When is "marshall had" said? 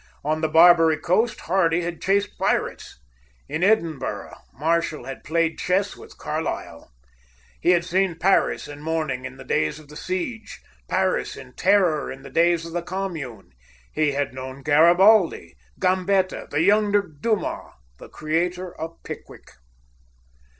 4.51-5.23